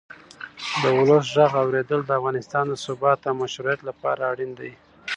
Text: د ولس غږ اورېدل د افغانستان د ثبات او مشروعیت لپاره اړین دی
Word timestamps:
د 0.81 0.83
ولس 0.97 1.25
غږ 1.35 1.51
اورېدل 1.63 1.99
د 2.05 2.11
افغانستان 2.19 2.65
د 2.67 2.73
ثبات 2.85 3.19
او 3.29 3.33
مشروعیت 3.41 3.81
لپاره 3.89 4.21
اړین 4.31 4.51
دی 4.59 4.71